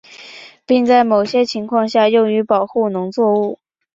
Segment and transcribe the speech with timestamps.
[0.65, 3.59] 并在某些情况下用于保护农作物。